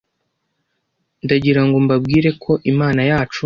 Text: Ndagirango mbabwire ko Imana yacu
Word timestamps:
Ndagirango 1.25 1.75
mbabwire 1.85 2.29
ko 2.43 2.51
Imana 2.71 3.01
yacu 3.11 3.39